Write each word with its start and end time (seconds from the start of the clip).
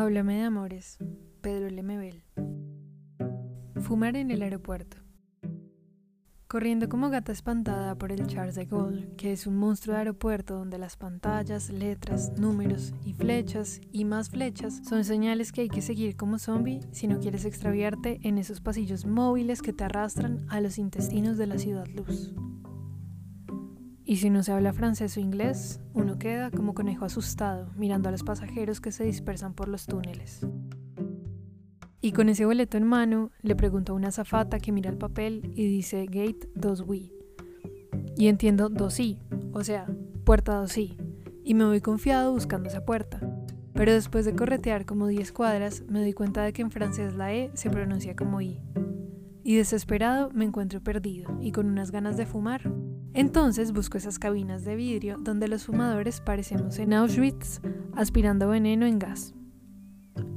Háblame 0.00 0.36
de 0.36 0.44
amores. 0.44 0.96
Pedro 1.42 1.68
Lemebel. 1.68 2.24
Fumar 3.82 4.16
en 4.16 4.30
el 4.30 4.40
aeropuerto. 4.40 4.96
Corriendo 6.48 6.88
como 6.88 7.10
gata 7.10 7.32
espantada 7.32 7.94
por 7.96 8.10
el 8.10 8.26
Charles 8.26 8.54
de 8.54 8.64
Gaulle, 8.64 9.14
que 9.18 9.32
es 9.32 9.46
un 9.46 9.58
monstruo 9.58 9.92
de 9.92 9.98
aeropuerto 9.98 10.54
donde 10.54 10.78
las 10.78 10.96
pantallas, 10.96 11.68
letras, 11.68 12.32
números 12.38 12.94
y 13.04 13.12
flechas 13.12 13.82
y 13.92 14.06
más 14.06 14.30
flechas 14.30 14.80
son 14.88 15.04
señales 15.04 15.52
que 15.52 15.60
hay 15.60 15.68
que 15.68 15.82
seguir 15.82 16.16
como 16.16 16.38
zombie 16.38 16.80
si 16.92 17.06
no 17.06 17.20
quieres 17.20 17.44
extraviarte 17.44 18.20
en 18.22 18.38
esos 18.38 18.62
pasillos 18.62 19.04
móviles 19.04 19.60
que 19.60 19.74
te 19.74 19.84
arrastran 19.84 20.46
a 20.48 20.62
los 20.62 20.78
intestinos 20.78 21.36
de 21.36 21.46
la 21.46 21.58
ciudad 21.58 21.86
luz. 21.88 22.32
Y 24.10 24.16
si 24.16 24.28
no 24.28 24.42
se 24.42 24.50
habla 24.50 24.72
francés 24.72 25.16
o 25.16 25.20
inglés, 25.20 25.78
uno 25.94 26.18
queda 26.18 26.50
como 26.50 26.74
conejo 26.74 27.04
asustado 27.04 27.70
mirando 27.76 28.08
a 28.08 28.10
los 28.12 28.24
pasajeros 28.24 28.80
que 28.80 28.90
se 28.90 29.04
dispersan 29.04 29.54
por 29.54 29.68
los 29.68 29.86
túneles. 29.86 30.44
Y 32.00 32.10
con 32.10 32.28
ese 32.28 32.44
boleto 32.44 32.76
en 32.76 32.88
mano, 32.88 33.30
le 33.40 33.54
pregunto 33.54 33.92
a 33.92 33.94
una 33.94 34.08
azafata 34.08 34.58
que 34.58 34.72
mira 34.72 34.90
el 34.90 34.98
papel 34.98 35.52
y 35.54 35.64
dice 35.64 36.06
Gate 36.06 36.50
2 36.56 36.82
Wii. 36.88 37.12
Y 38.16 38.26
entiendo 38.26 38.68
2 38.68 38.98
I, 38.98 39.18
o 39.52 39.62
sea, 39.62 39.86
puerta 40.24 40.56
2 40.56 40.78
I, 40.78 40.98
y 41.44 41.54
me 41.54 41.66
voy 41.66 41.80
confiado 41.80 42.32
buscando 42.32 42.68
esa 42.68 42.84
puerta. 42.84 43.20
Pero 43.74 43.92
después 43.92 44.24
de 44.24 44.34
corretear 44.34 44.86
como 44.86 45.06
10 45.06 45.30
cuadras, 45.30 45.84
me 45.88 46.00
doy 46.00 46.14
cuenta 46.14 46.42
de 46.42 46.52
que 46.52 46.62
en 46.62 46.72
francés 46.72 47.14
la 47.14 47.32
E 47.32 47.52
se 47.54 47.70
pronuncia 47.70 48.16
como 48.16 48.40
I. 48.40 48.60
Y 49.44 49.54
desesperado 49.54 50.32
me 50.32 50.46
encuentro 50.46 50.80
perdido 50.80 51.38
y 51.40 51.52
con 51.52 51.66
unas 51.66 51.92
ganas 51.92 52.16
de 52.16 52.26
fumar, 52.26 52.72
entonces 53.14 53.72
busco 53.72 53.98
esas 53.98 54.18
cabinas 54.18 54.64
de 54.64 54.76
vidrio 54.76 55.16
donde 55.18 55.48
los 55.48 55.64
fumadores 55.64 56.20
parecemos 56.20 56.78
en 56.78 56.92
Auschwitz 56.92 57.60
aspirando 57.94 58.48
veneno 58.48 58.86
en 58.86 58.98
gas. 58.98 59.34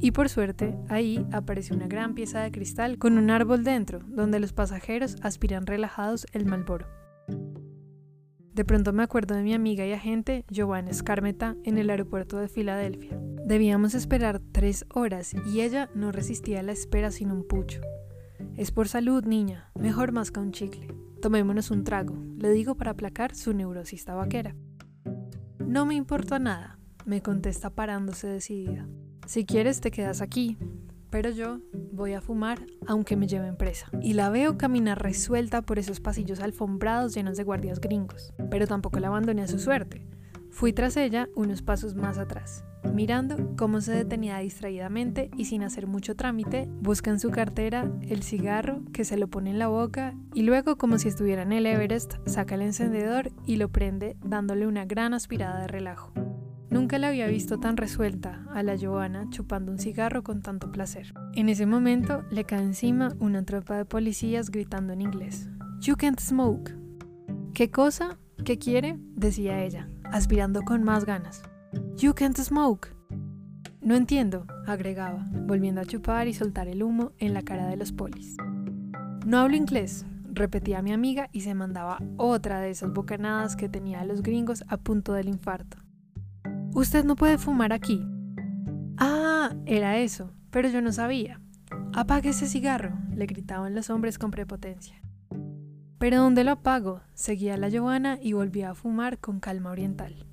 Y 0.00 0.10
por 0.10 0.28
suerte, 0.28 0.76
ahí 0.88 1.24
aparece 1.32 1.74
una 1.74 1.86
gran 1.86 2.14
pieza 2.14 2.40
de 2.40 2.50
cristal 2.50 2.98
con 2.98 3.18
un 3.18 3.30
árbol 3.30 3.64
dentro, 3.64 4.00
donde 4.06 4.40
los 4.40 4.52
pasajeros 4.52 5.16
aspiran 5.22 5.66
relajados 5.66 6.26
el 6.32 6.44
malboro. 6.46 6.86
De 8.52 8.64
pronto 8.64 8.92
me 8.92 9.02
acuerdo 9.02 9.34
de 9.34 9.42
mi 9.42 9.54
amiga 9.54 9.86
y 9.86 9.92
agente 9.92 10.44
Giovanna 10.50 10.92
Scarmeta 10.92 11.56
en 11.64 11.78
el 11.78 11.88
aeropuerto 11.88 12.36
de 12.36 12.48
Filadelfia. 12.48 13.18
Debíamos 13.46 13.94
esperar 13.94 14.40
tres 14.52 14.84
horas 14.92 15.32
y 15.46 15.62
ella 15.62 15.88
no 15.94 16.12
resistía 16.12 16.62
la 16.62 16.72
espera 16.72 17.10
sin 17.10 17.30
un 17.30 17.46
pucho. 17.46 17.80
Es 18.56 18.70
por 18.70 18.86
salud, 18.86 19.24
niña, 19.24 19.70
mejor 19.74 20.12
que 20.30 20.40
un 20.40 20.52
chicle. 20.52 20.88
Tomémonos 21.22 21.70
un 21.70 21.84
trago, 21.84 22.14
le 22.36 22.50
digo 22.50 22.74
para 22.74 22.90
aplacar 22.90 23.34
su 23.34 23.54
neurosis 23.54 24.04
tabaquera. 24.04 24.54
No 25.58 25.86
me 25.86 25.94
importa 25.94 26.38
nada, 26.38 26.78
me 27.06 27.22
contesta 27.22 27.70
parándose 27.70 28.26
decidida. 28.26 28.86
Si 29.26 29.46
quieres 29.46 29.80
te 29.80 29.90
quedas 29.90 30.20
aquí, 30.20 30.58
pero 31.08 31.30
yo 31.30 31.60
voy 31.92 32.12
a 32.12 32.20
fumar 32.20 32.66
aunque 32.86 33.16
me 33.16 33.26
lleven 33.26 33.56
presa. 33.56 33.86
Y 34.02 34.12
la 34.12 34.28
veo 34.28 34.58
caminar 34.58 35.02
resuelta 35.02 35.62
por 35.62 35.78
esos 35.78 36.00
pasillos 36.00 36.40
alfombrados 36.40 37.14
llenos 37.14 37.38
de 37.38 37.44
guardias 37.44 37.80
gringos, 37.80 38.34
pero 38.50 38.66
tampoco 38.66 39.00
la 39.00 39.08
abandoné 39.08 39.42
a 39.42 39.48
su 39.48 39.58
suerte. 39.58 40.06
Fui 40.50 40.74
tras 40.74 40.98
ella 40.98 41.28
unos 41.34 41.62
pasos 41.62 41.94
más 41.94 42.18
atrás 42.18 42.64
mirando 42.92 43.54
cómo 43.56 43.80
se 43.80 43.92
detenía 43.92 44.38
distraídamente 44.38 45.30
y 45.36 45.46
sin 45.46 45.62
hacer 45.62 45.86
mucho 45.86 46.16
trámite, 46.16 46.68
busca 46.80 47.10
en 47.10 47.20
su 47.20 47.30
cartera 47.30 47.90
el 48.02 48.22
cigarro 48.22 48.82
que 48.92 49.04
se 49.04 49.16
lo 49.16 49.28
pone 49.28 49.50
en 49.50 49.58
la 49.58 49.68
boca 49.68 50.14
y 50.34 50.42
luego 50.42 50.76
como 50.76 50.98
si 50.98 51.08
estuviera 51.08 51.42
en 51.42 51.52
el 51.52 51.66
Everest 51.66 52.14
saca 52.26 52.54
el 52.54 52.62
encendedor 52.62 53.32
y 53.46 53.56
lo 53.56 53.68
prende 53.70 54.16
dándole 54.24 54.66
una 54.66 54.84
gran 54.84 55.14
aspirada 55.14 55.60
de 55.60 55.68
relajo. 55.68 56.12
Nunca 56.70 56.98
la 56.98 57.08
había 57.08 57.26
visto 57.26 57.60
tan 57.60 57.76
resuelta 57.76 58.46
a 58.50 58.62
la 58.62 58.78
Joana 58.78 59.28
chupando 59.28 59.72
un 59.72 59.78
cigarro 59.78 60.22
con 60.22 60.40
tanto 60.40 60.72
placer. 60.72 61.12
En 61.34 61.50
ese 61.50 61.66
momento 61.66 62.24
le 62.30 62.44
cae 62.44 62.62
encima 62.62 63.12
una 63.18 63.44
tropa 63.44 63.76
de 63.76 63.84
policías 63.84 64.50
gritando 64.50 64.94
en 64.94 65.02
inglés. 65.02 65.50
You 65.80 65.96
can't 65.96 66.18
smoke. 66.18 66.72
¿Qué 67.52 67.70
cosa? 67.70 68.18
¿Qué 68.42 68.58
quiere? 68.58 68.96
decía 69.14 69.62
ella, 69.62 69.88
aspirando 70.04 70.62
con 70.62 70.82
más 70.82 71.04
ganas. 71.04 71.42
You 71.98 72.14
can't 72.14 72.36
smoke. 72.36 72.88
No 73.80 73.94
entiendo, 73.94 74.46
agregaba, 74.66 75.26
volviendo 75.30 75.80
a 75.80 75.84
chupar 75.84 76.28
y 76.28 76.34
soltar 76.34 76.68
el 76.68 76.82
humo 76.82 77.12
en 77.18 77.34
la 77.34 77.42
cara 77.42 77.66
de 77.66 77.76
los 77.76 77.92
polis. 77.92 78.36
No 79.26 79.38
hablo 79.38 79.56
inglés, 79.56 80.06
repetía 80.24 80.82
mi 80.82 80.92
amiga 80.92 81.28
y 81.32 81.42
se 81.42 81.54
mandaba 81.54 81.98
otra 82.16 82.60
de 82.60 82.70
esas 82.70 82.92
bocanadas 82.92 83.56
que 83.56 83.68
tenía 83.68 84.00
a 84.00 84.04
los 84.04 84.22
gringos 84.22 84.64
a 84.68 84.78
punto 84.78 85.12
del 85.12 85.28
infarto. 85.28 85.78
Usted 86.74 87.04
no 87.04 87.16
puede 87.16 87.38
fumar 87.38 87.72
aquí. 87.72 88.04
Ah, 88.98 89.54
era 89.66 89.98
eso, 89.98 90.32
pero 90.50 90.68
yo 90.68 90.80
no 90.80 90.92
sabía. 90.92 91.40
Apague 91.92 92.30
ese 92.30 92.46
cigarro, 92.46 92.98
le 93.14 93.26
gritaban 93.26 93.74
los 93.74 93.90
hombres 93.90 94.18
con 94.18 94.30
prepotencia. 94.30 95.00
¿Pero 95.98 96.18
dónde 96.18 96.42
lo 96.42 96.52
apago? 96.52 97.02
Seguía 97.14 97.56
la 97.56 97.68
Giovanna 97.68 98.18
y 98.20 98.32
volvía 98.32 98.70
a 98.70 98.74
fumar 98.74 99.18
con 99.18 99.38
calma 99.38 99.70
oriental. 99.70 100.26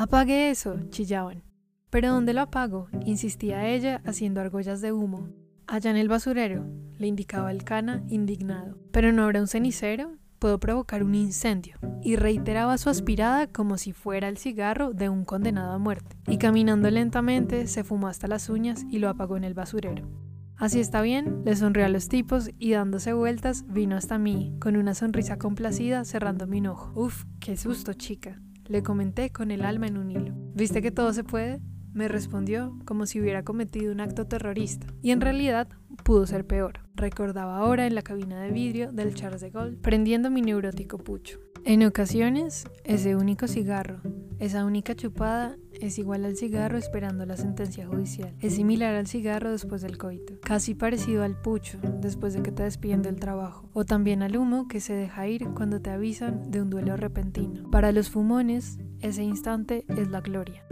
Apague 0.00 0.48
eso, 0.48 0.80
chillaban. 0.88 1.42
¿Pero 1.90 2.08
dónde 2.08 2.32
lo 2.32 2.40
apago? 2.40 2.88
insistía 3.04 3.68
ella 3.68 4.00
haciendo 4.06 4.40
argollas 4.40 4.80
de 4.80 4.92
humo. 4.92 5.28
Allá 5.66 5.90
en 5.90 5.98
el 5.98 6.08
basurero, 6.08 6.64
le 6.96 7.06
indicaba 7.06 7.52
el 7.52 7.64
cana 7.64 8.02
indignado. 8.08 8.78
¿Pero 8.92 9.12
no 9.12 9.24
habrá 9.24 9.42
un 9.42 9.46
cenicero? 9.46 10.16
Puedo 10.38 10.58
provocar 10.58 11.02
un 11.02 11.14
incendio. 11.14 11.76
Y 12.02 12.16
reiteraba 12.16 12.78
su 12.78 12.88
aspirada 12.88 13.46
como 13.48 13.76
si 13.76 13.92
fuera 13.92 14.28
el 14.28 14.38
cigarro 14.38 14.94
de 14.94 15.10
un 15.10 15.26
condenado 15.26 15.72
a 15.74 15.78
muerte. 15.78 16.16
Y 16.28 16.38
caminando 16.38 16.90
lentamente 16.90 17.66
se 17.66 17.84
fumó 17.84 18.08
hasta 18.08 18.26
las 18.26 18.48
uñas 18.48 18.86
y 18.88 19.00
lo 19.00 19.10
apagó 19.10 19.36
en 19.36 19.44
el 19.44 19.52
basurero. 19.52 20.08
Así 20.56 20.80
está 20.80 21.02
bien, 21.02 21.42
le 21.44 21.54
sonrió 21.56 21.84
a 21.84 21.90
los 21.90 22.08
tipos 22.08 22.48
y 22.58 22.70
dándose 22.70 23.12
vueltas 23.12 23.66
vino 23.68 23.96
hasta 23.96 24.16
mí, 24.16 24.56
con 24.60 24.78
una 24.78 24.94
sonrisa 24.94 25.36
complacida 25.36 26.06
cerrando 26.06 26.46
mi 26.46 26.66
ojo. 26.66 26.90
Uf, 26.98 27.26
qué 27.38 27.58
susto, 27.58 27.92
chica. 27.92 28.40
Le 28.70 28.84
comenté 28.84 29.30
con 29.30 29.50
el 29.50 29.64
alma 29.64 29.88
en 29.88 29.98
un 29.98 30.12
hilo. 30.12 30.32
¿Viste 30.54 30.80
que 30.80 30.92
todo 30.92 31.12
se 31.12 31.24
puede? 31.24 31.60
Me 31.92 32.06
respondió 32.06 32.78
como 32.84 33.04
si 33.04 33.20
hubiera 33.20 33.42
cometido 33.42 33.90
un 33.90 34.00
acto 34.00 34.28
terrorista. 34.28 34.86
Y 35.02 35.10
en 35.10 35.20
realidad 35.20 35.66
pudo 36.04 36.24
ser 36.24 36.46
peor. 36.46 36.78
Recordaba 36.94 37.58
ahora 37.58 37.88
en 37.88 37.96
la 37.96 38.02
cabina 38.02 38.40
de 38.40 38.52
vidrio 38.52 38.92
del 38.92 39.16
Charles 39.16 39.40
de 39.40 39.50
Gaulle, 39.50 39.76
prendiendo 39.78 40.30
mi 40.30 40.40
neurótico 40.40 40.98
pucho. 40.98 41.40
En 41.64 41.84
ocasiones, 41.84 42.64
ese 42.84 43.16
único 43.16 43.48
cigarro, 43.48 44.02
esa 44.38 44.64
única 44.64 44.94
chupada, 44.94 45.56
es 45.80 45.98
igual 45.98 46.24
al 46.24 46.36
cigarro 46.36 46.78
esperando 46.78 47.26
la 47.26 47.36
sentencia 47.36 47.86
judicial. 47.86 48.34
Es 48.40 48.54
similar 48.54 48.94
al 48.94 49.06
cigarro 49.06 49.50
después 49.50 49.82
del 49.82 49.98
coito, 49.98 50.40
casi 50.40 50.74
parecido 50.74 51.22
al 51.22 51.40
pucho 51.40 51.78
después 52.00 52.34
de 52.34 52.42
que 52.42 52.52
te 52.52 52.62
despiden 52.62 53.02
del 53.02 53.16
trabajo, 53.16 53.68
o 53.72 53.84
también 53.84 54.22
al 54.22 54.36
humo 54.36 54.68
que 54.68 54.80
se 54.80 54.94
deja 54.94 55.26
ir 55.28 55.48
cuando 55.54 55.80
te 55.80 55.90
avisan 55.90 56.50
de 56.50 56.62
un 56.62 56.70
duelo 56.70 56.96
repentino. 56.96 57.70
Para 57.70 57.92
los 57.92 58.10
fumones, 58.10 58.78
ese 59.00 59.22
instante 59.22 59.84
es 59.88 60.08
la 60.10 60.20
gloria 60.20 60.64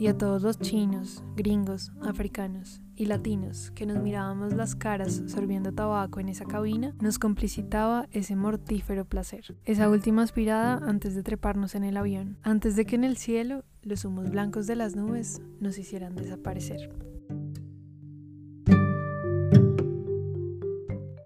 y 0.00 0.06
a 0.08 0.16
todos 0.16 0.40
los 0.40 0.58
chinos, 0.58 1.22
gringos, 1.36 1.92
africanos 2.00 2.80
y 2.96 3.04
latinos 3.04 3.70
que 3.72 3.84
nos 3.84 4.02
mirábamos 4.02 4.54
las 4.54 4.74
caras 4.74 5.22
sorbiendo 5.26 5.72
tabaco 5.72 6.20
en 6.20 6.30
esa 6.30 6.46
cabina, 6.46 6.94
nos 7.02 7.18
complicitaba 7.18 8.08
ese 8.10 8.34
mortífero 8.34 9.04
placer. 9.04 9.54
Esa 9.66 9.90
última 9.90 10.22
aspirada 10.22 10.80
antes 10.88 11.14
de 11.14 11.22
treparnos 11.22 11.74
en 11.74 11.84
el 11.84 11.98
avión, 11.98 12.38
antes 12.42 12.76
de 12.76 12.86
que 12.86 12.96
en 12.96 13.04
el 13.04 13.18
cielo 13.18 13.62
los 13.82 14.06
humos 14.06 14.30
blancos 14.30 14.66
de 14.66 14.76
las 14.76 14.96
nubes 14.96 15.42
nos 15.60 15.76
hicieran 15.76 16.16
desaparecer. 16.16 17.09